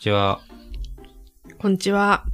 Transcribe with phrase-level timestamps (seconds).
[0.00, 0.40] ちは。
[1.58, 2.24] こんにちは。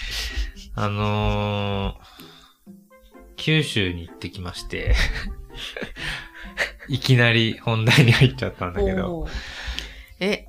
[0.74, 2.74] あのー、
[3.36, 4.94] 九州に行ってきまして、
[6.88, 9.28] いきなり本題に入っちゃったんだけど、
[10.20, 10.46] え、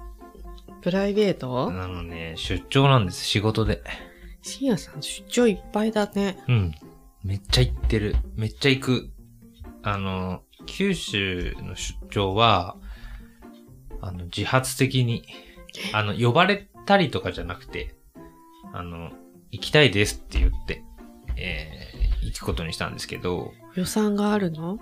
[0.81, 3.83] プライベーあトのね、出張なんです、仕事で。
[4.41, 6.37] 深夜さん出張いっぱいだね。
[6.47, 6.75] うん。
[7.25, 8.15] めっちゃ行ってる。
[8.37, 9.11] めっちゃ行く。
[9.83, 12.77] あの、九州の出張は、
[13.99, 15.25] あの、自発的に、
[15.93, 17.95] あの、呼ばれたりとかじゃなくて、
[18.73, 19.11] あの、
[19.51, 20.83] 行きたいですって言って、
[21.37, 24.79] えー、行くことにしたんですけど、予算があるの？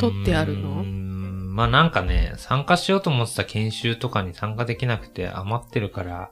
[0.00, 0.70] 取ってあるの？
[0.70, 6.30] うーんまあなんかね、参加しようと思ってた研修とかに参加できなくて余ってるから、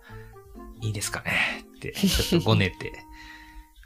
[0.82, 1.32] いいですかね？
[1.76, 2.92] って、ちょっとごねて、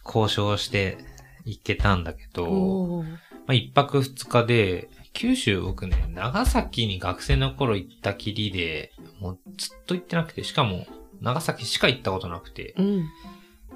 [0.07, 0.99] 交渉して
[1.45, 3.03] 行けたんだけど、
[3.47, 10.87] まあ一泊二日で、九州僕ね、長崎に学生の頃行ったきりで、もうずっと行ってなくて、しかも
[11.23, 13.09] 長崎しか行ったことなくて、うん。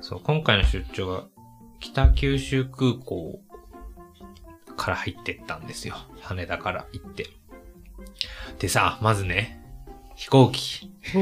[0.00, 1.24] そう、今回の出張が
[1.80, 3.40] 北九州空港
[4.76, 5.96] から入ってったんですよ。
[6.20, 7.26] 羽田から行って。
[8.58, 9.62] でさ、まずね、
[10.16, 10.90] 飛行機。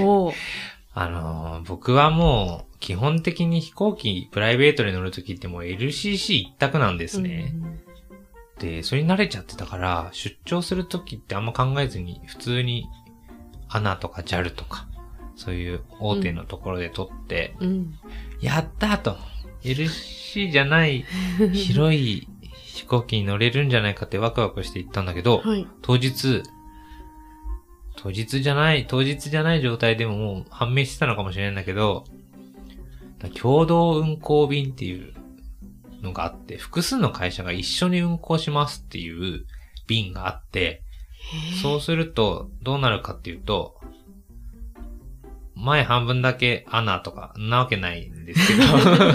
[0.95, 7.53] あのー僕はもう、基本的に飛行機、プライベートで乗るときってもう LCC 一択なんですね。
[8.59, 12.89] で、それに慣れちゃってたから、出張するときってあんま考えずに、普通に、
[13.69, 14.89] アナとか JAL とか、
[15.35, 17.69] そういう大手のところで撮って、うん。
[17.69, 17.95] うん。
[18.41, 19.17] やったと。
[19.63, 21.05] LC じゃない
[21.53, 25.67] 広い飛行機に乗れるんじゃないかってワクワクして行ったんだけど、はい。
[25.83, 26.43] 当日、
[27.97, 32.05] 当日じゃない、当日じゃない状態でももう判明してたのかもしれないんだけど、
[33.41, 35.13] 共同運航便っていう
[36.03, 39.45] のがあって、複数の会社が一緒に運航しますっていう
[39.87, 40.83] 便があって、
[41.63, 43.81] そうすると、どうなるかっていうと、
[45.55, 48.63] 前半分だけアナとか、んなわけないんですけど、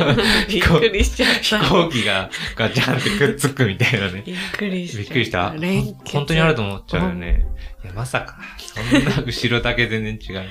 [0.49, 1.69] びっくりしちゃっ飛た。
[1.69, 4.23] 行機がガチャンってくっつくみたいなね。
[4.25, 4.97] びっくりした。
[4.97, 5.51] びっくりした
[6.11, 7.45] 本当にあると思っちゃうよね。
[7.83, 8.39] いや、まさか。
[8.57, 10.49] そんな後ろだけ全然違う。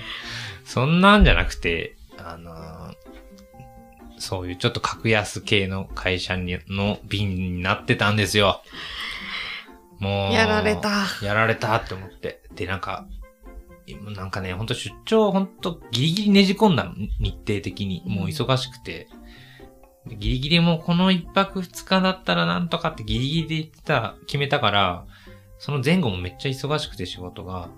[0.64, 3.09] そんなんじゃなくて、あのー
[4.20, 8.62] そういうちょっと格安系の会社にの便になってたんですよ。
[9.98, 10.32] もう。
[10.32, 11.06] やられた。
[11.22, 12.42] やられたって思って。
[12.54, 13.06] で、なんか、
[13.86, 16.92] 今なんかね、ほんと出張ほんとギリギリねじ込んだの。
[17.18, 18.02] 日程的に。
[18.06, 19.08] もう忙しくて。
[20.06, 25.06] ギリギリもうこの一泊二日だったらなんとかってギリギリで言ってた、決めたから、
[25.58, 27.70] その前後もめっちゃ忙しくて仕事が。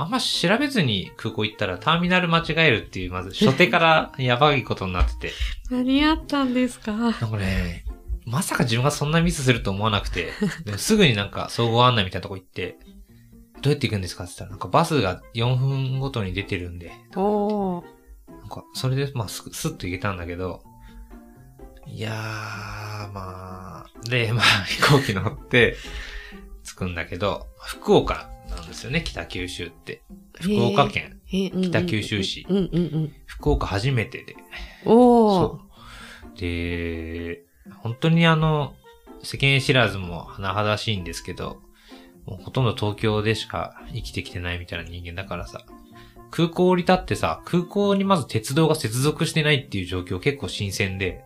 [0.00, 5.32] あんま調べずに空港行ったらターミナル間違えるっていう、まず初手からやばいことになってて。
[5.70, 6.92] 何やったんですか？
[6.92, 7.84] なんかね、
[8.24, 10.32] まさか自分がそんなミスすると思わなくて、
[10.78, 12.78] すぐになんか総合案内みたいなとこ行って、
[13.62, 17.84] どうやって行くんですかって言ったら、なんかバスが4分ごとに出てるんで、おー。
[18.40, 20.62] なんかそれでまあススッと行けたんだけど、
[21.86, 22.14] いやー、
[23.12, 25.76] まあ、で、まあ飛行機乗って
[26.64, 30.02] 着くんだけど、福岡なんですよね、北九州って。
[30.40, 31.20] 福岡県、
[31.62, 32.46] 北九州市。
[33.26, 34.36] 福岡初めてで、
[34.84, 35.60] お。
[36.38, 37.42] で、
[37.78, 38.74] 本当にあの、
[39.22, 41.62] 世間知らずも甚だしいんですけど、
[42.26, 45.64] もうほとんど東京でしか生きてきてないみたいな人間だからさ、
[46.30, 51.24] 空港降り立ってさ、空港にまず鉄道が接続してないっていう状況結構新鮮で、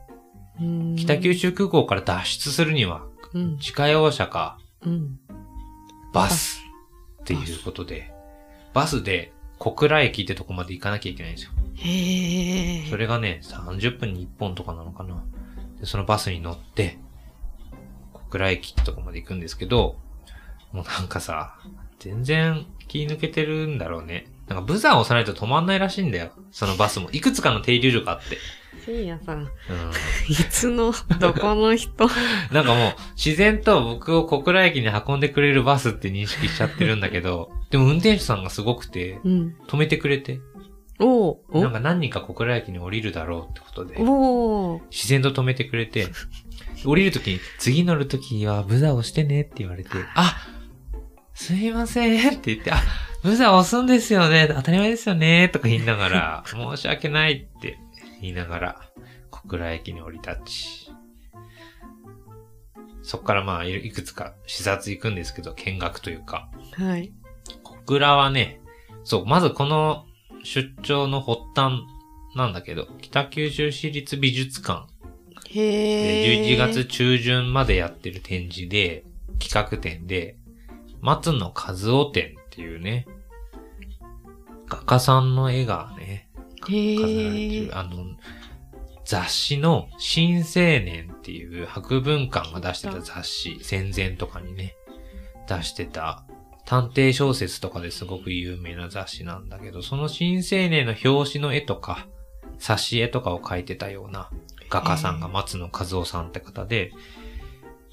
[0.61, 3.57] うん北九州空港から脱出するには、うん。
[3.57, 5.19] 自家用車かうん。
[6.13, 6.60] バス
[7.21, 8.13] っていうことで、
[8.73, 11.53] バスで小倉駅ってとこまで行かなきゃいけないんですよ。
[11.77, 12.91] へー。
[12.91, 15.23] それがね、30分に1本とかなのかな。
[15.79, 16.99] で、そのバスに乗って、
[18.13, 19.97] 小倉駅ってとこまで行くんですけど、
[20.73, 21.59] もうなんかさ、
[21.99, 24.27] 全然気抜けてるんだろうね。
[24.49, 26.33] なんかブザーを押さないと止まんないらしいんだよ。
[26.51, 27.11] そのバスも。
[27.13, 28.39] いくつかの停留所があって。
[28.85, 29.47] 深夜さん、うん。
[30.29, 32.09] いつの、どこの人？
[32.53, 39.57] なんかもう、自然と僕を小倉駅に運んでくれるバスって認識しちゃってるんだけど、 でも運転手さんがすごくて、うん。
[39.67, 40.41] 止めてくれて、
[40.99, 41.61] おー。
[41.61, 43.97] なんか何人か小倉駅に降りるだろうってことで。
[43.99, 44.81] おー。
[44.91, 46.09] 自然と止めてくれて、
[46.85, 50.37] 降りるときに、次乗るときはブザー押してねって言われて、あ
[51.35, 52.83] すいませんって言って、あ、
[53.23, 57.79] ブザー押すんですよね、当たり前ですよね、とか言いながら、申し訳ないって
[58.21, 58.91] 言いながら、
[59.31, 60.93] 小倉駅に降り立ち、
[63.03, 67.13] そっからまあ、いいくつか視察行くんですけど、見学というか、はい。
[67.63, 68.61] 小倉はね、
[69.05, 70.05] そう、まずこの
[70.43, 71.83] 出張の発端
[72.37, 74.87] なんだけど、北九州市立美術館
[75.51, 76.57] へで、ー。
[76.57, 79.05] 11月中旬までやってる展示で、
[79.39, 80.37] 企画展で、
[81.01, 83.07] 松野和夫展っていうね、
[84.69, 86.30] 画家さんの絵がね、
[86.61, 88.05] 飾られてる、あの、
[89.05, 94.77] 雑誌の新青年っていう博文館が出してた雑誌、戦前とかにね、
[95.49, 96.25] 出してた
[96.65, 102.07] 探偵小説とかですごく有名な雑誌なんだけど、その新青年の表紙の絵とか、
[102.61, 104.31] 挿絵とかを描いてたような
[104.69, 106.93] 画家さんが松野和夫さんって方で、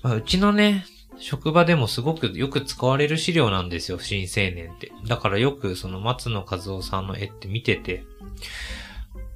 [0.03, 0.85] まあ、うちのね、
[1.17, 4.91] 職場でもすごくよく使われる資料なんですよ、新青年って。
[5.07, 8.03] だからよくその松野和夫さんの絵って見てて、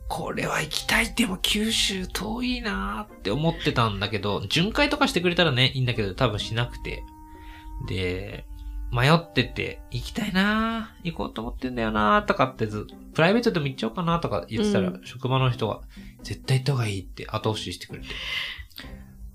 [0.08, 1.14] これは行きたい。
[1.16, 7.04] でも九州遠いなーって思ってたんだけど、巡回とかしてくれたらね、いいんだけど多分しなくて。
[7.88, 8.46] で、
[8.92, 15.80] 迷ってて、行きたいなー行こうと思ってんだよなーとかってず、プライベートでも行っちゃおうかなとか言ってたら、うん職場の人が、
[16.24, 18.08] 絶対行った方がいいって後押ししてくれて。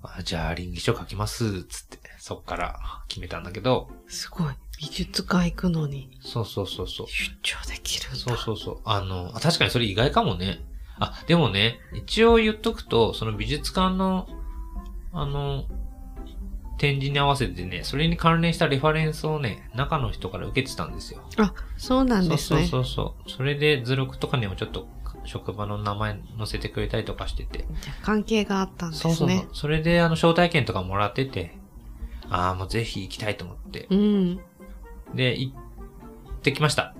[0.03, 4.53] あじゃあ、臨議書書きます、つって、そっから決めたんだけど、すごい。
[4.79, 7.07] 美術館行くのにそうそうそうそう。
[7.07, 8.17] 出張できるんだ。
[8.17, 8.77] そうそうそう。
[8.85, 10.59] あの、あ確かにそれ意外かもね。
[10.99, 14.27] あ、でもね、一応言っとくと、その美術館の、
[15.13, 15.65] あの、
[16.77, 21.21] 展示に合わせてね、それに関連したレファレンスをね、中の人から受けてたんですよ。
[21.37, 22.65] あ、そうなんですね。
[22.67, 24.87] そうそうそうそれで図録とかにもちょっと
[25.23, 27.65] 職場の名前載せてくれたりとかしてて。
[28.03, 29.15] 関係があったんですね。
[29.15, 29.49] そうそうそう。
[29.53, 31.57] それであの招待券とかもらってて、
[32.29, 33.87] ああ、もうぜひ行きたいと思って。
[33.89, 34.39] うん。
[35.13, 36.95] で、行ってきました。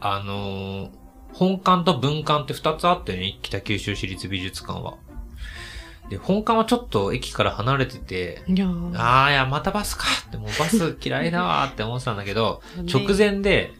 [0.00, 1.02] あのー
[1.34, 4.98] 本館と文館って二つあってね、北九州市立美術館は。
[6.10, 8.42] で、本館はちょっと駅から離れてて、
[8.98, 12.62] ああ、いや、またバスかって、もうバス嫌いだわーって思ってたんだけど、
[12.92, 13.72] 直前で、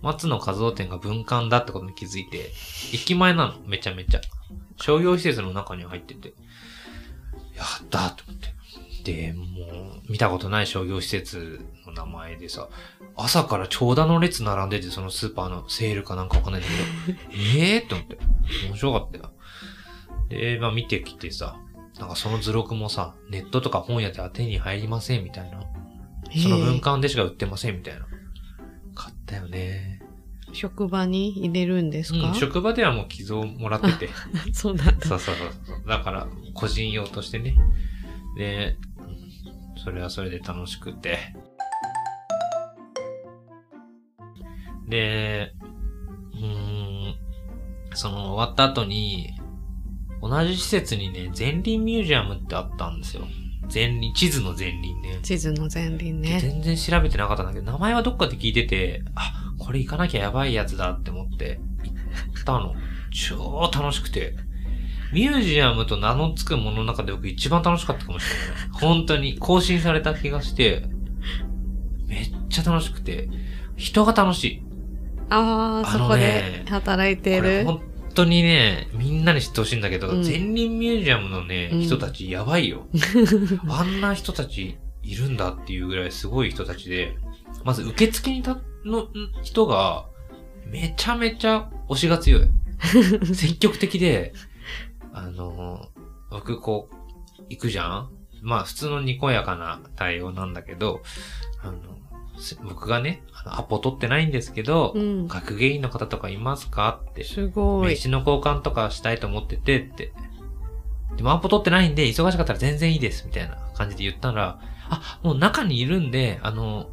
[0.00, 2.52] 松野和夫店が文館だってことに気づいて、
[2.92, 4.20] 駅前なの、めちゃめちゃ。
[4.76, 6.34] 商業施設の中に入ってて、
[7.54, 8.54] やったーって思って。
[9.04, 12.68] で、もう、見たことない商業施設の名前でさ、
[13.16, 16.70] 朝から長蛇の列並んでて、そのスーパーのセールかなんかわかんないんだ
[17.06, 17.18] けど、
[17.58, 17.84] え えー？
[17.84, 18.18] って思って。
[18.68, 19.30] 面白かったよ。
[20.30, 21.56] で、まあ見てきてさ、
[22.00, 25.60] なんかその図録もさ、ネットとか本屋では手に入りませんみたいな。
[26.42, 28.06] その文館でしか売ってませんみたいな。
[28.94, 30.00] 買ったよね。
[30.52, 34.08] 職場に入れるんですか、うん、職場ではもう寄贈もらってて。
[34.54, 35.06] そうなんだ。
[35.06, 35.88] そうそうそうそう。
[35.88, 37.54] だから、個人用としてね。
[38.38, 38.93] で、うん
[39.84, 41.18] それはそれで楽しくて。
[44.88, 45.52] で、
[46.32, 47.14] うーん、
[47.92, 49.38] その終わった後に、
[50.22, 53.24] 同じ施設にね、前輪ミュージアムってあったんですよ。
[53.72, 55.18] 前輪、地図の前輪ね。
[55.22, 56.40] 地図の前輪ね。
[56.40, 61.60] 全然調べてなかったんだけど、名前はどっかで聞いてて、あ、これ行かなきゃやばいやつだって思って、
[62.32, 62.74] 行ったの。
[63.12, 64.34] 超楽しくて。
[65.14, 68.80] ミュージアムと名の付くものの中で僕一番楽しかったかもしれない。
[68.80, 70.88] 本当に更新された気がして、
[72.08, 73.28] めっちゃ楽しくて、
[73.76, 74.62] 人が楽しい。
[75.30, 77.64] ああ、あのそこねで働いてる。
[77.64, 77.80] 本
[78.12, 82.88] 当にね、みんなに知ってほしいんだけど、うん前輪ミュージアムのね、うん人たちやばいよ。
[83.70, 87.16] あんな人たちいるんだっていうぐらいすごい人たちで、
[87.64, 89.08] まず受付にたのん
[89.44, 90.06] 人が、
[90.66, 92.48] めちゃめちゃ推しが強い。
[93.32, 94.32] 積極的で、
[95.14, 95.88] あの、
[96.30, 98.10] 僕こう、行くじゃん？
[98.42, 101.00] まあ普通のにこやかな対応なんだけど、
[101.62, 101.78] あの、
[102.38, 105.28] す僕がね、アポ取ってないんですけど、うん。
[105.28, 107.00] 学芸員の方とかいますか？
[107.10, 107.96] って、すごい名。
[107.96, 110.12] 刺の交換とかしたいと思っててって。
[111.16, 114.58] でもアポ取ってないんで、忙しかったら全然いいです、みたいな感じで言ったら、
[114.90, 116.90] あ、もう中にいるんで、あの、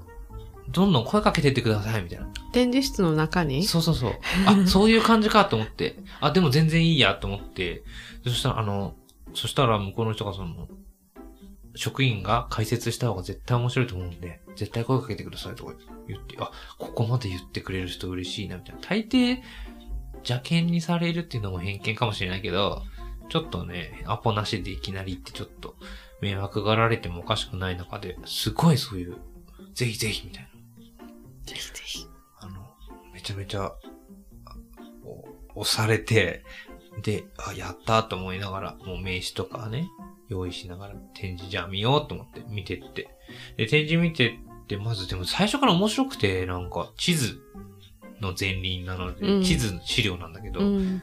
[0.71, 2.27] どんどん声かけてってください、みたいな。
[2.51, 3.63] 展示室の中に？
[3.63, 4.13] そうそうそう。
[4.45, 5.97] あ、 そういう感じかと思って。
[6.19, 7.83] あ、でも全然いいやと思って。
[8.23, 8.95] そしたら、あの、
[9.33, 10.67] そしたら向こうの人がその、
[11.75, 15.73] 職員が解説した方が絶対面白いと思うんで、絶対声かけてくださいとか
[16.07, 18.81] 言って、あ、ここまで言ってくれる人嬉しいな、みたいな。
[18.81, 19.39] 大抵、
[20.15, 22.83] 邪険にされるっていうのも偏見かもしれないけど、
[23.29, 25.75] ちょっとね、アポなしでいきなりってちょっと
[26.21, 29.15] 迷惑がられてもおかしくない中で、すごいそういう、
[29.73, 30.50] ぜひぜひみたいな。
[31.45, 32.07] ぜひぜひ。
[32.39, 32.67] あの、
[33.13, 33.73] めちゃめちゃ、
[35.55, 36.43] 押されて、
[37.03, 39.87] で、あ、やったと思いながら、もう名刺とかね、
[40.29, 43.09] 用意しながら展示じゃあ見ようと思って見てって。
[43.57, 47.39] で、展示見てって、まずでも最初から面白くて、なんか地図
[48.21, 51.01] の前輪なので、うん地図の資料なんだけど、うん。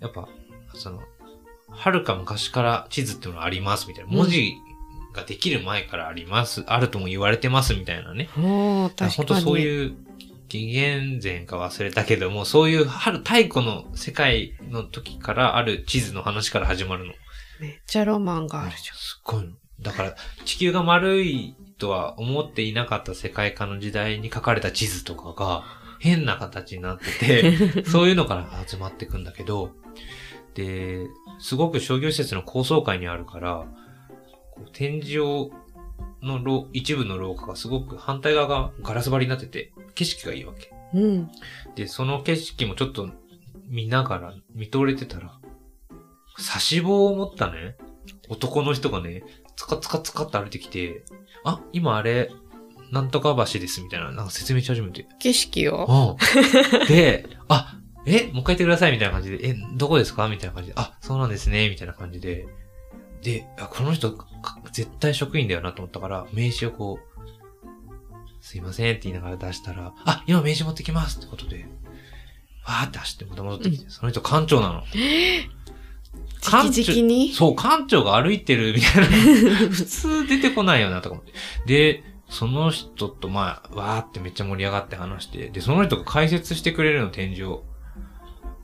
[0.00, 0.28] やっぱ、
[0.74, 1.00] その、
[1.70, 4.10] はるか昔から地図っていうのはありますみたいな。
[4.10, 4.54] 文字
[5.18, 8.28] ができる前からあります、あるとも言われてますみたいなね。
[8.36, 9.10] おー、確かに。
[9.12, 9.96] 本当そういう、
[10.48, 17.12] 紀元前か忘れたけども、そういう春、太古の世界の時からある地図の話から始まるの。
[17.60, 19.50] めっちゃロマンがあるじすっごいの。
[19.80, 25.64] だから、地球が丸いとは思っていなかった世界観の時代に書かれた地図とかが、
[26.00, 29.72] 変な形になってて、 そういうのから始まっていくんだけど、
[30.54, 31.06] で、
[31.40, 33.66] すごく商業施設の高層階にあるから、
[34.72, 35.50] 天井
[36.22, 40.72] の廊一部の廊下がすごく反対側がガラス張りになってて、景色がいいわけ。
[40.94, 41.30] うん。
[41.74, 43.08] で、その景色もちょっと
[43.66, 45.38] 見ながら見とれてたら、
[46.38, 47.76] 差し棒を持ったね、
[48.28, 49.22] 男の人がね、
[49.56, 51.04] つかつかつかって歩いてきて、
[51.44, 52.30] あ、今あれ、
[52.92, 55.06] なんとか橋ですみたいな、なんか説明し始めて。
[55.18, 56.16] 景色を？
[56.80, 56.86] うん。
[56.86, 57.74] で、あ、
[58.06, 60.28] え、もう一回言ってくださいみたいな感じで、え、どこですか？
[60.28, 62.46] みたいな感じで、あ、そうなんですね、みたいな感じで。
[63.22, 64.26] で、あこの人、か
[64.72, 67.18] 絶対職員だよなと思ったから、名刺をこう、
[68.40, 71.66] すいませんって言いながら出したら、あ、今名刺持ってきますってことで、
[72.66, 74.84] わーって走ってまた戻ってきて、その人館長なの。
[76.40, 77.32] 直々に？
[77.32, 79.06] そう、館長が歩いてるみたいな。
[79.68, 81.32] 普通出てこないよなとか思って。
[81.66, 87.64] で、その人とまあ、わーってめっちゃ盛り上がって話して、で、その人が解説してくれるの、展示を。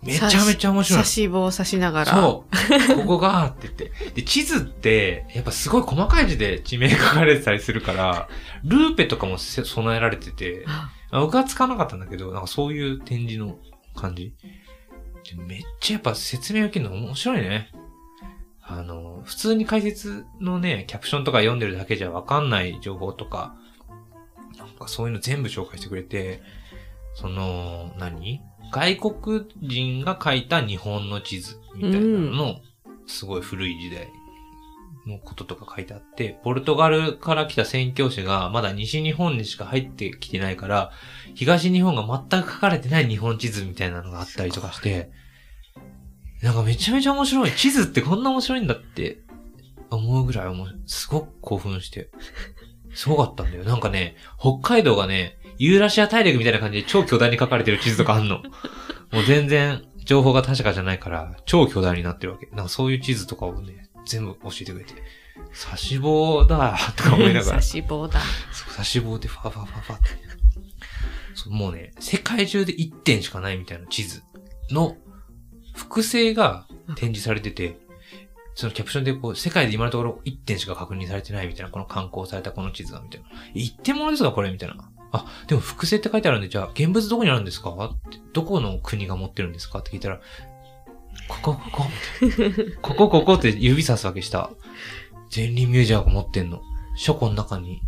[0.04, 1.04] めちゃめちゃ面白い差。
[1.04, 2.12] し棒を刺しながら。
[2.12, 2.44] そ
[2.92, 2.96] う。
[2.96, 3.92] ここがーって言って。
[4.14, 8.28] で、地図って、やっぱすごい細かい字で地名書かれてたりするから、
[8.64, 10.66] ルーペとかもせ備えられてて、
[11.10, 13.58] 僕は使わなかったんだけど、なんかそういう展示の
[13.94, 14.34] 感じ。
[15.24, 17.70] でめっちゃやっぱ説明受けるの面白いね。
[18.60, 23.54] あの、普通に解説のね、キャプションとか読んでるだけじゃわかんない情報とか、
[24.58, 26.42] なんかそういうの全部紹介してくれて、
[27.14, 28.40] その、何？
[28.72, 32.60] 外国人が書いた日本の地図みたいなのの、
[33.06, 34.08] すごい古い時代
[35.06, 40.90] のこととか書いてあって、ポルトガルから来た宣教師がまだ西日本にしか入ってきてないから、
[41.34, 45.10] 東日本が全く書かれてない日本地図みたいなのがあったりとかして、
[46.42, 47.52] なんかめちゃめちゃ面白い。
[47.52, 49.20] 地図ってこんな面白いんだって
[49.90, 50.54] 思うぐらい
[50.86, 52.10] すごく興奮して。
[52.94, 53.64] すごかったんだよ。
[53.64, 58.42] なんかね、北海道がね、ユーラシア大陸みたいな感じで超巨大に書かれてる地図とかあんの。
[59.12, 62.46] もう全然情報が確かじゃないから、超巨大になってるわけ。
[62.52, 64.94] なんかそういう地図とかをね、全部教えてくれて、
[65.52, 67.62] 差し棒だとか思いながら差。
[67.62, 68.20] し棒だ。
[68.52, 70.04] そう、差し棒でファファファファって。
[71.34, 74.22] そう、もうね、世界中で1点しかないみたいな地図
[74.70, 74.96] の
[75.74, 77.78] 複製が展示されてて、
[78.54, 83.26] そのキャプションでこう、世界で今のところ1点しか確認されてないみたいな、この観光されたこの地図がみたいな。
[83.54, 84.76] え1点ものですかこれみたいな。
[85.14, 87.70] あ、でも複製って書いてあるんで、じゃあ現物どこにあるんですか？
[87.70, 89.78] ってどこの国が持ってるんですか？
[89.78, 90.20] って聞いたら、
[91.28, 91.84] ここ、ここ、
[92.82, 94.50] ここ、ここって指さすわけした。
[95.30, 96.60] ゼンリーミュージアムが持ってんの。
[96.96, 97.80] 書庫の中に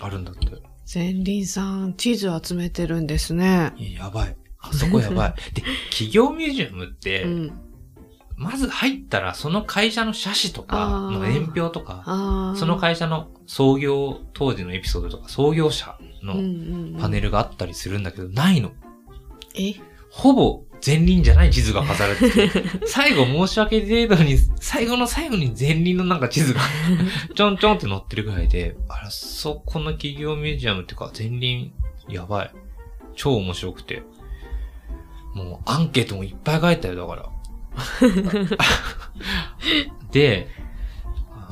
[0.00, 0.48] あるんだって。
[0.92, 3.72] 前輪さん、地図集めてるんですね。
[3.76, 4.36] いや、やばい。
[4.58, 5.34] あそこやばい。
[5.54, 7.60] で、企業ミュージアムって、うん。
[8.36, 12.54] まず入ったらその会社の写真とかの年表とか。
[12.56, 16.34] その会社の創業当時のエピソードとか、創業者の
[17.00, 17.24] パネル。
[17.24, 18.70] ルがあったりするんだけど、ないの。
[19.54, 19.74] え？
[20.10, 22.50] ほぼ前輪じゃない地図が飾られてて、
[22.86, 26.60] 最後申し訳程度に、最後の最後に前輪のなんか地図が
[27.34, 31.72] ちょんちょんって載ってるぐらいで、あら、そこの企業ミュージアムっていうか、前輪、
[32.08, 32.52] やばい。
[33.16, 34.02] 超面白くて。
[35.34, 37.28] もうアンケートもいっぱい書いたよ、だから。
[40.12, 40.48] で、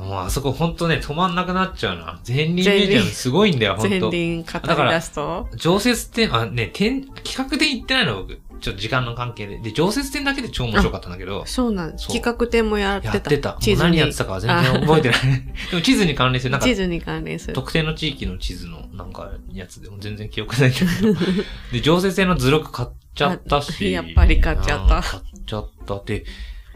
[0.03, 2.19] もうあそこほんとね、止まんなくなっちゃうな。
[2.27, 4.09] 前輪ミュージアムすごいんだよ、ほん前と。
[4.11, 8.39] 輪語り出すと常設展、あ、ね、展、企画展行ってないの僕。
[8.63, 9.57] ちょっと時間の関係で。
[9.57, 12.07] で、常設展だけで超面白かったんだけど、そうなんです。
[12.07, 13.13] 企画展もやってた。
[13.13, 13.57] やってた。
[13.77, 15.19] 何やってたかは全然覚えてない。
[15.71, 17.53] でも地図に関連する、なんか地、図に関連する。
[17.53, 21.13] 特定の地域の地図のなんかやつでも全然記憶ないんだけど。
[21.73, 23.85] で、常設展の図録買っちゃったし。
[23.87, 26.25] あやっぱり買っちゃった買っちゃったって。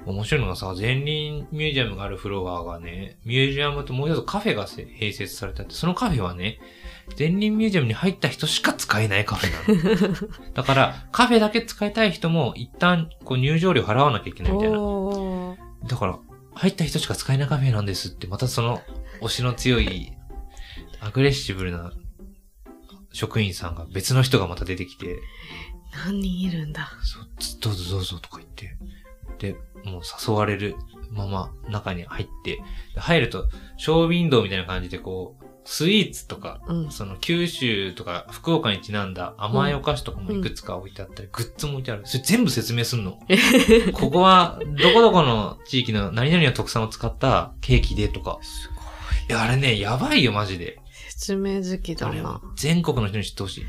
[0.08, 6.60] 面白いのがさ、前輪ミュージアムがあるフロアがね、ミュージアムともう一つカフェがせ併設されてあって、そのカフェはね、
[7.18, 10.52] 前輪ミュージアムに入った人しか使えないカフェなの。
[10.54, 14.78] だから、カフェだけ使いたい人も一旦こう入場料払わなきゃいけないみたいな。
[15.88, 16.20] だから、
[16.54, 18.82] 入った人しか使えないカフェなんですって、またその
[19.22, 20.14] 推しの強い、
[21.00, 21.92] アグレッシブルな
[23.12, 25.20] 職員さんが別の人がまた出てきて、
[26.06, 26.92] 何人いるんだ。
[27.04, 28.78] そうつどうぞどうぞとか言って、
[29.40, 30.76] で、もう誘われる
[31.12, 32.60] まま中に入って、
[32.94, 36.92] で入ると、ショーウィンドウみたいな感じでこう、スイーツとか、うん。
[36.92, 42.04] その九州とか福岡にちなんだ甘いお菓子とかもいくつか置いてあったり、グッズも置いてある。
[42.06, 43.20] それ全部説明すんの。
[43.94, 48.40] ここは、どこどこの地域の何々の特産を使ったケーキでとか。
[48.42, 48.78] すごい。
[49.30, 50.80] いや、あれね、やばいよ、マジで。
[51.10, 52.42] 説明好きだな。
[52.56, 53.66] 全国の人に知ってほしい。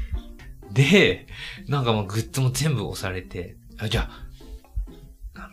[0.72, 1.26] で、
[1.66, 4.27] なんかもうグッズも全部押されて、あ、じゃあ、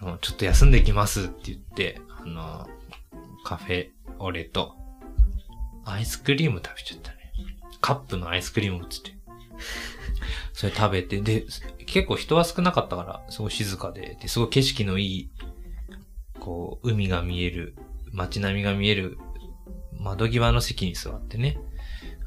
[0.02, 2.68] あの、ちょっと休んできますって言って、あの、
[3.44, 4.76] カフェオレと、
[5.86, 7.18] アイスクリーム食べちゃったね。
[7.80, 9.16] カップのアイスクリームを売って。
[10.54, 11.46] それ食べて、で、
[11.86, 15.30] 結構人は少なかったから、すごい静かで、で、すごい景色のいい、
[16.40, 17.76] こう、海が見える、
[18.12, 19.18] 街並みが見える、
[19.92, 21.58] 窓際の席に座ってね、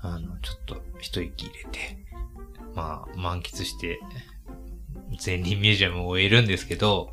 [0.01, 1.99] あの、ちょっと一息入れて、
[2.75, 4.01] まあ、満喫して、
[5.25, 7.13] 前輪ミュージアムを終えるんですけど、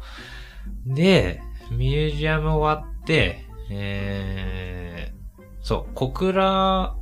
[0.85, 1.41] で、
[1.71, 6.95] ミュージアム終わって、えー、そう、小倉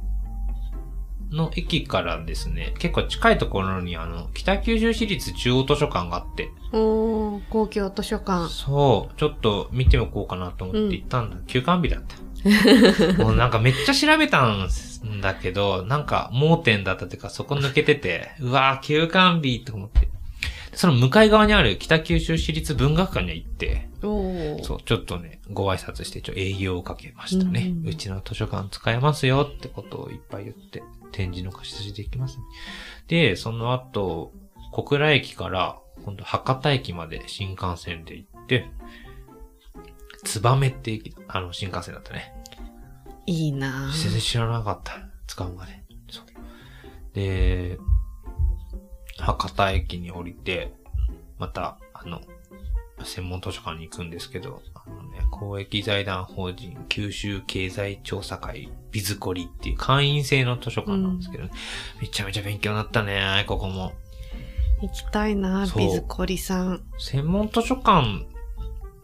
[1.31, 8.49] の駅からですね、結構近いところにあの、北九州市立中央図書館があって、おー、公共図書館。
[8.49, 11.37] そう、ちょっと見ておこうかなと思って行ったんだ。
[11.47, 12.23] 休館日だった。
[13.23, 14.67] もうなんかめっちゃ調べたん
[15.21, 20.09] だけど、なんか盲点だったっていうかそこ抜けてて、うわー休館日と思って。
[20.75, 23.89] その向かい側にある北九州市立文学館に行って。
[24.01, 27.73] そう、ちょっとね、ご挨拶して、ちょ、営業をかけましたね。
[27.83, 32.43] うんうちの図書館使えますよってことをいっぱい言って、展示の貸し出しできます、ね。
[33.07, 34.33] で、その後、
[34.71, 38.69] 小倉駅から、今度博多駅まで新幹線で行って、
[40.23, 42.33] つばめって駅、あの、新幹線だったね。
[43.25, 45.07] いいな全然知らなかった。
[45.27, 45.81] 使うまで。
[46.09, 46.25] そう。
[47.13, 47.77] で、
[49.17, 50.73] 博多駅に降りて、
[51.39, 52.21] また、あの、
[53.03, 61.51] 専門図書館に行くんですけど、あのね、公益財団法人九州経済調査会ビズコリっていう会員制の図書館なんですけど、ね
[62.01, 63.93] めちゃめちゃ勉強になったね、ここも。
[64.81, 66.83] 行きたいなビズコリさん。
[66.99, 68.25] 専門図書館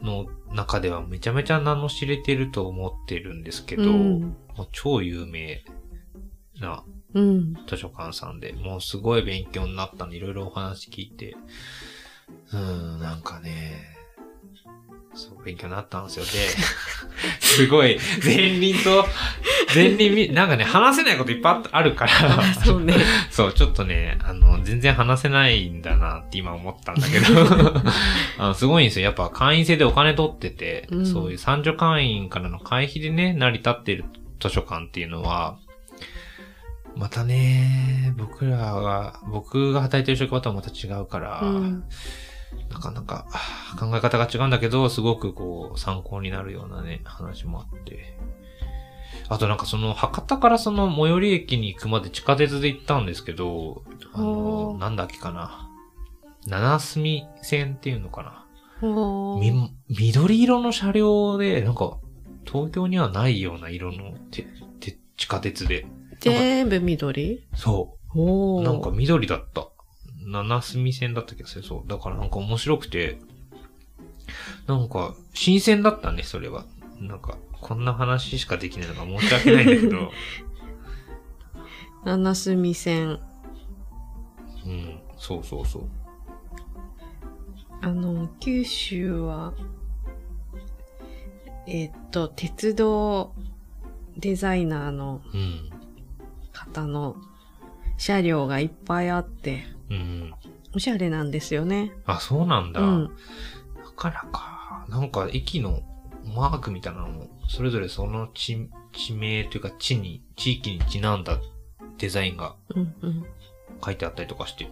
[0.01, 4.21] の中ではめちゃめちゃ名の知れてると思ってるんですけど、うん。
[4.55, 5.63] もう超有名
[6.59, 7.53] なうん。
[7.67, 11.35] 図書館さんで、もうすごい勉強になったんで、いろいろお話聞いて、
[12.51, 13.97] うーん、なんかね、
[15.15, 16.25] そう、勉強になったんですよ。
[16.25, 16.31] で、
[17.39, 19.05] すごい、前輪と、
[19.73, 22.95] 前輪み、なんかね、話せないこといっぱいあるから、 そうね。
[23.29, 27.81] そう、ちょっとね、あの、全然話せないんだなって今思ったんだけど、
[28.38, 29.05] あのすごいんですよ。
[29.05, 34.05] やっぱ会員制でお金取ってて、うんそういう三女会員からの会費でね、成り立っている
[34.39, 35.57] 図書館っていうのは、
[36.99, 41.83] またね、僕らが、僕が働いてる職場とはまた違うから、うん。
[42.69, 43.25] なかなか
[43.79, 48.17] 考え方が違うんだけど、すごくこう、参考になるようなね、話もあって。
[49.29, 55.69] あとなんかその、博多からその最寄り駅に行くまで地下鉄で行ったんですけど、あの、なんだっけかな。
[56.47, 58.45] 七隅線っていうのかな。
[59.39, 61.97] み、緑色の車両で、なんか、
[62.45, 64.45] 東京にはないような色のて、
[64.81, 65.85] て、地下鉄で。
[66.19, 67.43] 全部緑？
[67.55, 67.97] そ。
[68.15, 68.63] う。
[68.63, 69.69] なんか緑だった。
[70.25, 71.63] 七隅線だった気がする。
[71.63, 71.89] そう。
[71.89, 73.19] だからなんか面白くて、
[74.67, 76.65] なんか、新鮮だったね、それは。
[76.99, 80.12] なんか、こんな話しかできないのが申し訳ないんだけど、
[82.05, 83.19] 七隅線。
[84.65, 85.84] うん、そうそうそう。
[87.82, 89.53] あの、九州は、
[91.65, 93.34] えっと、鉄道
[94.17, 95.69] デザイナーのうん。
[96.69, 97.15] 方の
[97.97, 100.34] 車両がいっぱいあって、うん。
[100.75, 101.91] おしゃれなんですよね。
[102.05, 102.82] あ、そうなんだ。
[102.82, 103.05] うん。
[103.05, 103.12] だ
[103.95, 104.86] からか。
[104.88, 105.82] なんか駅の
[106.36, 111.39] マークみたいなのも、それぞれその地、地名というか地に、地域にちなんだ
[111.97, 113.25] デザインがうんうん。
[113.84, 114.69] 書いてあったりとかして、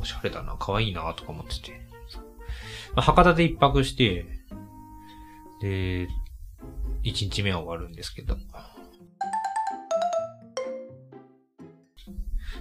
[0.00, 1.80] おしゃれだな、可愛いな、とか思ってて。
[2.94, 4.26] まあ、博多で一泊して、
[5.60, 6.08] で、
[7.02, 8.36] 一日目は終わるんですけど。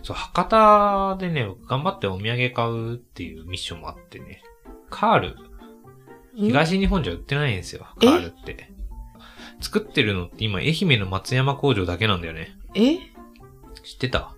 [0.04, 4.42] そう、博多でね、頑張ってお土産買うっていうミッションもあってね。
[4.90, 5.36] カール、
[6.36, 8.06] 東日本じゃ売ってないんですよ、え？
[8.06, 8.72] カールって。
[9.60, 12.56] 作ってるのって今、愛媛の松山工場だけなんだよね。
[12.76, 12.98] え？
[13.84, 14.34] 知ってた？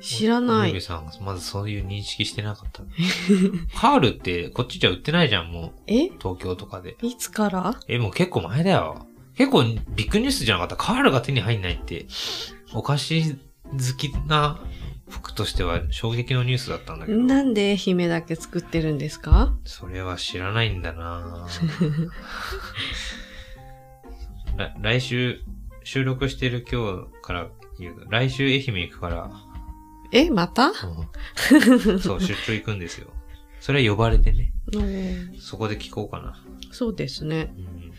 [0.00, 0.80] 知らない。
[0.80, 2.82] さん、まずそういう認識してなかった。
[3.78, 5.72] カールってこっちじゃ売ってないじゃん、もう。
[5.86, 6.08] え？
[6.18, 6.96] 東京とかで。
[7.02, 7.78] いつから？
[7.86, 9.06] え、もう結構前だよ。
[9.36, 10.76] 結構ビッグニュースじゃなかった。
[10.76, 12.06] カールが手に入んないって、
[12.72, 13.36] お菓子
[13.72, 14.60] 好きな
[15.08, 17.18] 服としては衝撃のニュースだったんだけど。
[17.18, 19.54] なんで愛媛だけ作ってるんですか？
[19.64, 21.46] それは知らないんだな
[24.56, 25.40] ら 来週、
[25.84, 29.30] 収録してる今日から言うと、来週愛媛行くから、
[30.12, 30.66] え、また？
[30.68, 33.08] うんそう、出張行くんですよ。
[33.60, 34.52] それは呼ばれてね。
[34.72, 36.42] うんそこで聞こうかな。
[36.72, 37.52] そうですね。
[37.56, 37.90] うん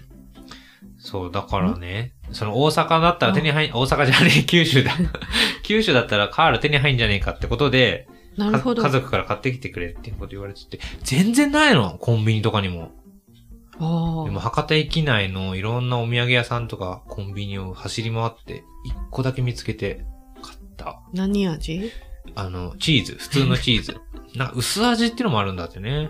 [1.04, 4.92] そう、だからね、その大阪だったら手に入ん、大阪じゃねえ、九州だ。
[5.72, 8.82] 九州だったらカール手に入んじゃねえかってことで、かなるほど。
[8.82, 12.92] 家族から買ってきてくれっていうこと言われてて、全然ないのコンビニとかにも。
[13.80, 14.42] あでもあ。
[14.42, 20.06] 博多駅内のいろんなお土産屋さんとかコンビニを走り回って、一個だけ見つけて
[20.42, 21.00] 買った。
[21.14, 21.90] 何味？
[22.36, 23.98] あの、チーズ、普通のチーズ。
[24.36, 26.10] な薄味っていうのもあるんだってね。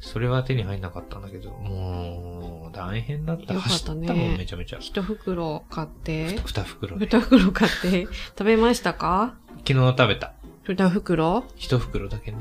[0.00, 3.54] それは手に入んなかったんだけど、もう、大変だった。
[3.54, 4.78] よかっためちゃめちゃ。
[4.78, 7.06] 一袋買って、二袋ね。
[7.10, 8.06] 二袋買って、
[8.38, 9.34] 食べましたか？
[9.66, 10.34] 昨日食べた。
[10.68, 11.44] 二袋？
[11.56, 12.38] 一袋だけね。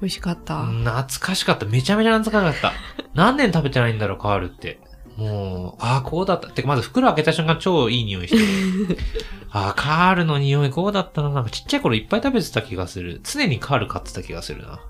[0.00, 0.64] 美味しかった。
[0.64, 1.66] 懐かしかった。
[1.66, 2.78] めちゃめちゃ懐かしかった。
[3.14, 4.80] 何年食べてないんだろう、カールって。
[5.16, 6.48] もう、ああ、こうだった。
[6.48, 8.98] てか、まず袋開けた瞬間超いい匂いしてる。
[9.52, 11.30] ああ、カールの匂いこうだったな。
[11.30, 13.20] なんかちっちゃい頃いっぱい食べてた気がする。
[13.22, 14.80] 常にカール買ってた気がするな。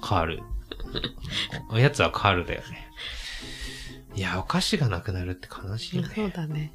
[0.00, 0.42] カール。
[1.70, 2.88] おやつはカールだよね。
[4.14, 6.12] いや、お菓子がなくなるって悲しいよね。
[6.14, 6.72] そうだね。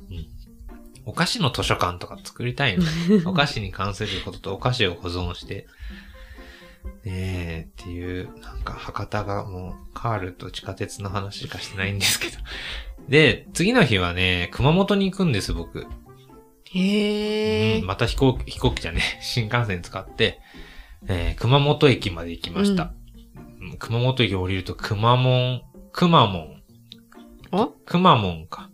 [1.06, 2.86] お菓子の図書館とか作りたいの。
[3.30, 5.68] お菓子に関することとお菓子を保存して。
[7.04, 12.38] ねえ、っていう、なんか博多がもうカールと地下鉄の話しかしてないんですけど。
[13.10, 15.86] で、次の日はね、熊本に行くんです、僕。
[16.66, 20.40] へえ、うんまた飛行機、飛行機じゃね、新幹線使って、
[21.08, 22.84] えー熊本駅まで行きました。
[22.84, 23.03] うん
[23.78, 26.62] 熊本駅降りると、熊門、熊門、
[27.52, 27.68] お？
[27.86, 28.70] 熊門か。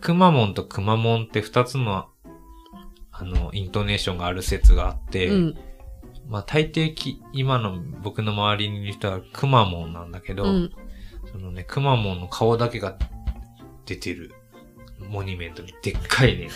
[0.00, 2.08] 熊門と熊門って二つの、
[3.10, 5.58] あの、イントネーションがある説があって、うん。
[6.28, 10.70] まあ大抵き、今の僕の周りにいる人は熊門なんだけど、うん。
[11.30, 12.96] そのね、熊門の顔だけが
[13.84, 14.32] 出てる
[15.08, 16.48] モニュメントにでっかいね、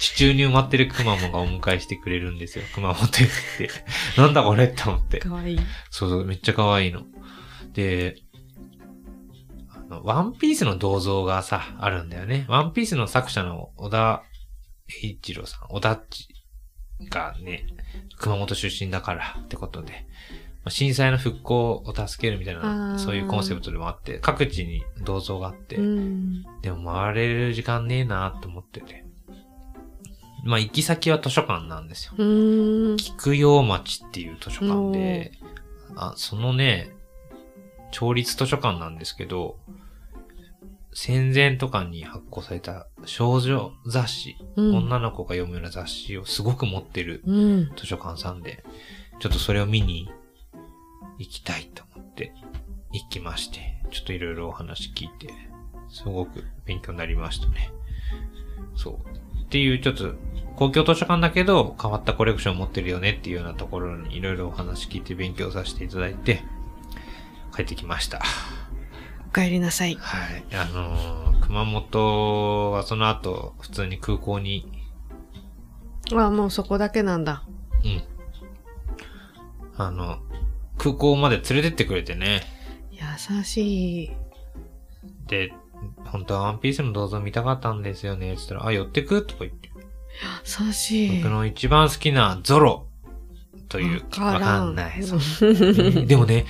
[0.00, 2.64] 地中に埋まってる熊門がお迎えしてくれるんですよ。
[2.74, 3.70] 熊本駅って。
[4.16, 5.18] なんだこれって思って。
[5.18, 5.60] かわいい。
[5.90, 7.02] そうそう、めっちゃ可愛いの。
[7.74, 8.16] で、
[9.68, 12.46] あの、ワンピースの銅像がさ、あるんだよね。
[12.48, 14.22] ワンピースの作者の小田
[15.04, 16.28] 栄一郎さん、小田っち
[17.10, 17.66] がね、
[18.16, 20.06] 熊本出身だからってことで、
[20.64, 26.42] まあ震災の復興を助けるみたいあな、ーそういうコンセプトでもあって、各地に銅像があって、うん。
[26.62, 29.09] でも回れる時間ねえなと思ってて。
[30.44, 32.12] まあ行き先は図書館なんですよ。
[32.16, 32.96] うーん。
[32.96, 35.32] 菊陽町っていう図書館で、
[35.96, 36.92] あ、そのね、
[37.92, 39.58] 町立図書館なんですけど、
[40.92, 47.72] 戦前とかに発行された少女雑誌、うん女の子が読むような雑誌をすごく持ってるうん。
[47.76, 48.64] 図書館さんで、
[49.20, 50.10] ちょっとそれを見に
[51.18, 52.32] 行きたいと思って
[52.92, 55.28] 行きまして、ちょっといろいろお話聞いて、
[55.90, 57.70] すごく勉強になりましたね。
[58.76, 59.29] そう。
[59.50, 60.14] っていうちょっと
[60.54, 66.44] 公共図書館だけど変わったコレクションを持ってるよねっていうようなところにいろいろお話聞いて勉強させていただいて、
[67.56, 68.22] 帰ってきました。
[69.28, 69.96] お帰りなさい。
[69.96, 70.44] はい。
[70.54, 74.70] あのー熊本はその後普通に空港に
[76.14, 77.42] あ、もうそこだけなんだ。
[77.84, 78.02] うん。
[79.76, 80.18] あの、
[80.78, 82.42] 空港まで連れてってくれてね。
[82.92, 84.12] 優しい。
[85.26, 85.52] で、
[86.04, 88.36] 本当はワンピースの銅像見たかったんですよね。
[88.36, 89.24] つったら、あ、寄ってく？
[89.24, 89.70] とか言って。
[90.66, 91.22] 優しい。
[91.22, 92.86] 僕の一番好きなゾロ
[93.68, 95.00] という、わわからんない。
[96.06, 96.46] でもね、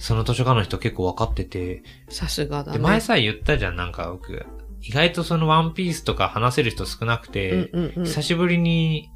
[0.00, 2.82] その図書館の人結構わかってて、さすがだで、ね。
[2.82, 4.44] 前さ言ったじゃん、なんか僕。
[4.80, 8.04] 意外とそのワンピースとか話せる人少なくて、うんうんうん。
[8.04, 9.10] 久しぶりに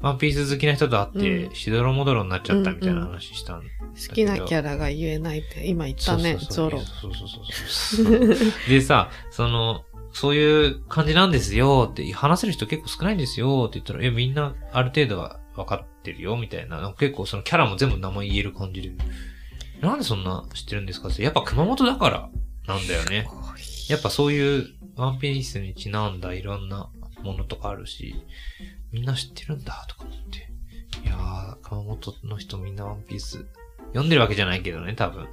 [0.00, 6.80] ワンピース好きな人と会って、うんしどろもどろになっちゃったみたいな話したん好きなキャラが言えないって今言ったね、ゾロ。
[6.80, 8.48] そうそうそうそう。
[8.68, 16.80] でさ、その、そういう感じなんですよって、話せる人結構少ないんですよって言ったら、え、みんなある程度は分かってるよみたいな。
[16.80, 18.92] な結構そのキャラも全部名前言える感じで。
[19.80, 21.22] なんでそんな知ってるんですかって。
[21.22, 22.30] やっぱ熊本だから
[22.66, 23.26] なんだよね。
[23.88, 26.90] やっぱそういうワンピースにちなんだいろんな
[27.22, 28.14] ものとかあるし、
[28.92, 30.50] みんな知ってるんだとか思って。
[31.04, 33.46] いやー、熊本の人みんなワンピース
[33.88, 35.26] 読んでるわけじゃないけどね、多分。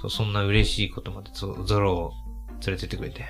[0.00, 2.12] そうそんな嬉しいことまでゾゾロを
[2.64, 3.24] 連れてってくれて。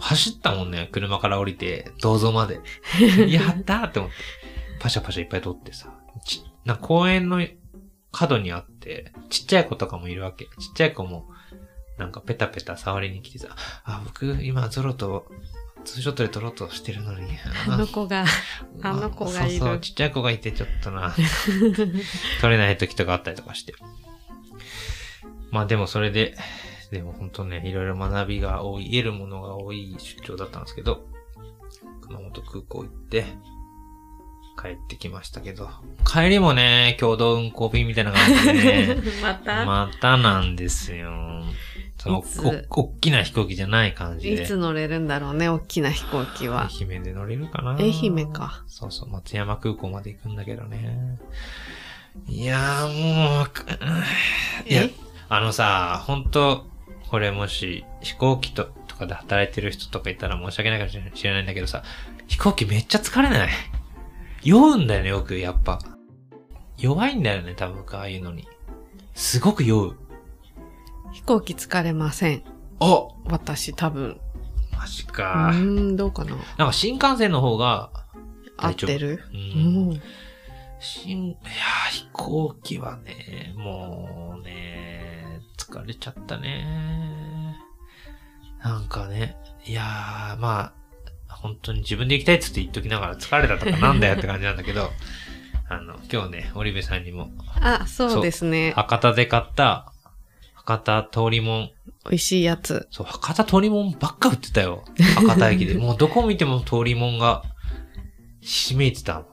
[0.00, 2.60] 走ったもんね、車から降りて、銅像まで。
[3.28, 4.16] やったーって思って。
[4.78, 5.92] パシャパシャいっぱい撮ってさ。
[6.24, 7.44] ちな公園の
[8.12, 10.44] 角にあって、ちっちゃい子とかもいるわけ。
[10.44, 11.28] ちっちゃい子も、
[11.98, 13.48] なんかペタペタ触りに来てさ、
[13.84, 15.26] あ、僕今ゾロと
[15.84, 17.28] ツーショットで撮ろうとしてるのに。
[17.68, 18.24] あの子が、
[18.82, 21.14] あの子がいるそうそう、ちっちゃい子がいてちょっとな、
[22.40, 23.74] 撮れない時とかあったりとかして。
[25.50, 26.36] まあでもそれで、
[26.90, 31.06] でも本当ね、いろいろ学びが多い、得るものが多い出張だったんですけど、
[32.02, 33.26] 熊本空港行って、
[34.60, 35.68] 帰ってきましたけど、
[36.04, 41.44] 帰りもね、共同運行便みたいな感じでね、 また、またなんですよ。
[41.98, 42.24] その
[42.70, 44.42] お、おっきな飛行機じゃない感じで。
[44.42, 46.68] いつ乗れるんだろうね、大きな飛行機は。
[46.80, 48.64] 愛媛で乗れるかな愛媛か。
[48.66, 51.18] そうそう、松山空港まで行くんだけどね。
[52.26, 53.64] いやーもうく、
[54.68, 54.90] いやえ、
[55.28, 56.66] あのさ、本当
[57.08, 61.82] これもし飛行機ととかで働いてる人とかいたら申し訳ないかもしれないんだけどさ、
[62.26, 63.48] 飛行機めっちゃ疲れない？
[64.48, 65.78] 酔うんだよね、よく、やっぱ。
[66.78, 68.48] 弱いんだよね、多分、ああいうのに。
[69.14, 69.96] すごく酔う。
[71.12, 72.44] 飛行機疲れません。
[72.80, 74.18] あ私多分。
[74.72, 75.50] マジうか。
[75.52, 77.90] ーん、どうかななんか新幹線の方が、
[78.56, 79.22] 合ってる？
[79.32, 79.36] う。
[79.36, 80.02] うんん。
[80.80, 87.54] 新、いやー、飛行機はね、もうね、疲れちゃったね。
[88.62, 90.72] なんかね、いやー、まあ、
[91.42, 94.90] 本当に自分で行きたいっつって言っときながら疲れたとかなんだよって感じなんだけど、
[95.70, 98.72] あの、今日ね、織部さんにも、あ、そうですね。
[98.74, 99.92] 博多で買った、
[100.54, 101.70] 博多通りもん、
[102.04, 102.88] 美味しいやつ。
[102.90, 104.84] そう、博多通りもんばっか売ってたよ。
[105.16, 105.74] 博多駅で。
[105.78, 107.42] もうどこ見ても通りもんが、
[108.40, 109.24] ひしめいてた。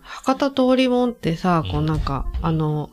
[0.00, 2.90] 博多通りもんってさ、うんこうなんか、あの、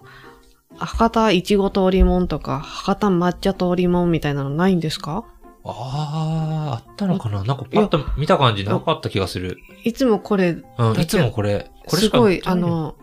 [0.78, 5.26] 博多いちご通りもんとか、博多抹茶通りもんみたいなのないんですか？
[5.64, 7.44] あー、あったのかな？
[7.44, 9.58] なんかパッと見た感じなかった気がする。
[9.84, 12.96] いつもこれ、うん、けいつもこれ、これすごい、あの、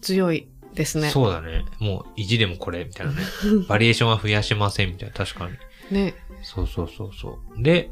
[0.00, 1.10] 強いですね。
[1.10, 1.64] そうだね。
[1.78, 3.18] もう、意地でもこれ、みたいなね。
[3.68, 5.14] バリエーションは増やしません、みたいな。
[5.14, 5.56] 確かに。
[5.90, 6.14] ね。
[6.42, 7.62] そうそうそうそう。
[7.62, 7.90] で、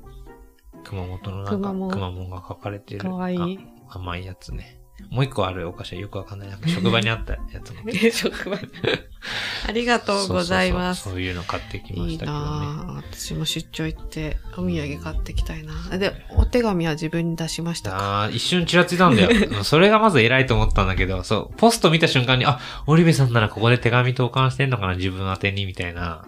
[0.84, 3.00] 熊本のなんか、熊本熊本が書かれてる。
[3.00, 4.80] かわいいあ甘いやつね。
[5.10, 6.48] もう一個あるお菓子はよくわかんない。
[6.48, 7.80] なんか職場にあったやつも。
[8.12, 8.62] 職場に
[9.68, 11.04] ありがとうございます。
[11.04, 12.40] そうそういうの買ってきまいいしたけどね。
[12.40, 12.96] なぁ。
[12.96, 15.96] 私も出張行ってお土産買ってきたいな。
[15.98, 17.96] で、お手紙は自分に出しましたか？
[17.98, 19.30] ああ、一瞬ちらついたんだよ。
[19.50, 26.24] う んそれがまず偉いと思ったんだけど、そう、ポスト見た瞬間に、あ、オリベさんならここで手紙投函してんのかな、自分宛てに、みたいな。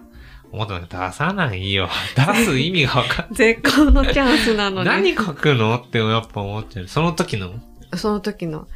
[0.50, 1.90] 思ったんだけど、出さないよ。
[2.16, 5.02] 出す意味がわかん絶好のチャンスなのない。
[5.02, 5.14] に。
[5.14, 5.76] 何書くの？
[5.76, 6.88] ってやっぱ思っちゃう。
[6.88, 7.52] その時の。
[7.96, 8.68] その時の、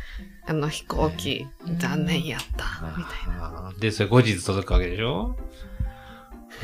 [0.47, 1.47] あの飛行機、
[1.79, 3.51] 残念やった、みたいな。
[3.51, 3.73] な。
[3.79, 5.37] で、それ後日届くわけでしょ？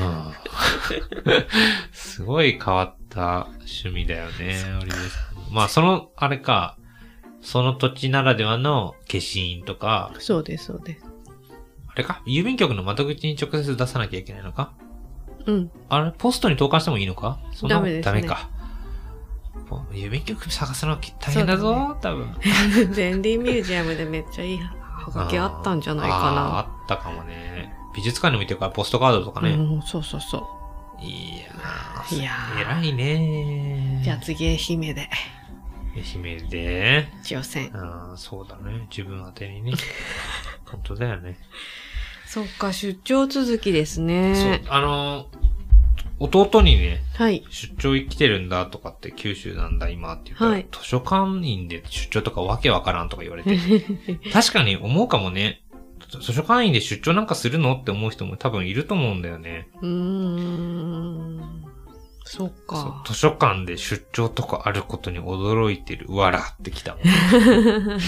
[0.00, 0.32] うん。
[1.92, 4.98] すごい変わった趣味だよね、オリベさ
[5.50, 5.54] ん。
[5.54, 6.76] まあ、その、あれか、
[7.40, 11.04] その土地ならではの消印とか、そうです、そうです。
[11.86, 12.22] あれか？
[12.26, 14.72] 郵便局の窓口に直接出さなきゃいけないのか？
[15.46, 15.70] うん。
[15.88, 17.38] あれポストに投函してもいいのか？
[17.68, 18.50] ダメですねダメか。
[19.70, 22.34] もう郵便局探すの大変だぞ、そう多分。
[22.94, 24.74] デンディミュージアムでめっちゃいいは
[25.10, 27.72] がきあったんじゃないあーあかったかもね。
[27.94, 29.48] 美術館にも行ってるから、ポストカードとかな。
[29.48, 29.54] ね。
[29.54, 30.48] うん、そうそうそ
[31.00, 34.04] いやー、いやー偉いねう。
[34.04, 35.08] じゃあ次、愛媛で、
[35.94, 37.70] 愛媛で、挑戦。
[37.74, 38.86] あーそうだね。
[38.90, 39.72] 自分宛てにね。
[40.66, 41.38] 本当だよね。
[42.26, 45.48] そっか、出張続きですそうね。、あのー
[46.20, 47.44] 弟にね、はい。
[47.50, 53.56] 出張行きてるんだとかって九州なんだ今って言ったら、はい図書館員で出張とかわけわからんとか言われて。
[54.32, 55.62] 確かに思うかもね。
[56.08, 59.68] 図書館員で出張なんかするのって思う人も多分いると思うんだよね。
[59.82, 61.64] うーん。
[62.24, 63.02] そっそうか。
[63.06, 66.06] 図書館で出張とかあることに驚いてる。
[66.14, 67.02] わらってきたもん。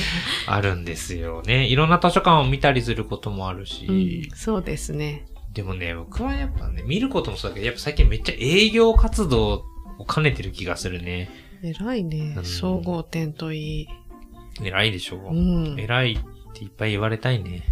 [0.47, 1.67] あるんですよね。
[1.67, 3.87] いろんな図書館を見たりすることもあるし。
[3.87, 3.93] う
[4.35, 5.27] ん、そうですね。
[5.53, 9.65] でもね、僕はやっぱね、見ることもそうだけど、やっぱ最近めっちゃ営業活動
[9.99, 11.29] を兼ねてる気がするね。
[11.63, 12.41] 偉いねう。
[12.41, 13.89] ん総合点といい。
[14.63, 15.35] 偉いでしょう。
[15.35, 15.79] ん。
[15.79, 16.19] 偉いっ
[16.55, 17.63] ていっぱい言われたいね。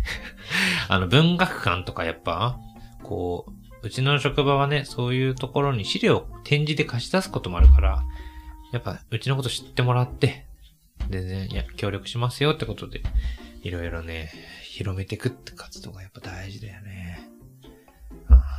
[0.88, 2.58] あの、文学館とかやっぱ、
[3.02, 8.04] こう、うちの職場はね、そういうところに資料を展示で貸し出すこともあるから、
[8.72, 10.46] やっぱ、うちのこと知ってもらって、
[11.08, 13.02] でね、いや、協力しますよってことで、
[13.62, 14.30] いろいろね、
[14.62, 17.27] 広めていくって活動がやっぱ大事だよね。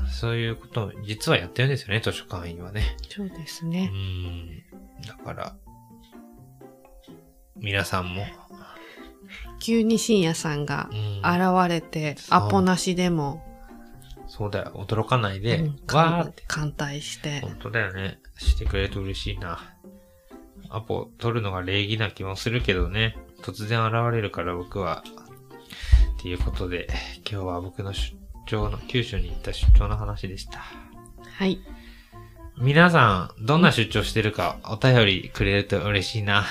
[0.09, 2.97] あそういうことを実はやってるんですよね、図書館員はね。
[3.09, 3.87] そうですうね。
[3.87, 4.63] ん。
[5.05, 5.55] だから、
[7.55, 8.25] 皆さんも、
[9.59, 13.45] 急に深夜さんがうん現れて、アポなしでも、
[14.27, 17.41] そうだよ、驚かないで、うんわーって、艦隊して。
[17.41, 18.19] 本当だよね。
[18.37, 19.73] してくれると嬉しいな。
[20.69, 23.17] アポ取るのが礼儀な気もするけどね。
[23.41, 25.03] 突然現れるから僕は。
[26.19, 26.87] っていうことで、
[27.29, 28.18] 今日は僕の出
[28.49, 30.59] 張の、九州に行った出張の話でした。
[30.59, 31.59] はい。
[32.57, 36.45] 皆さん、どんな出張してるかお便りくれると嬉しいな。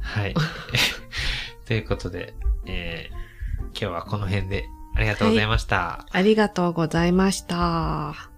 [0.00, 0.34] はい。
[1.66, 2.34] ということで、
[2.66, 3.28] えー
[3.80, 6.06] 今日はこの辺でありがとうございました。
[6.10, 8.37] ありがとうございました。